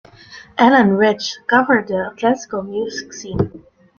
Alan 0.57 0.97
Rich 0.97 1.37
covered 1.47 1.87
the 1.89 2.11
classical-music 2.17 3.13
scene. 3.13 3.63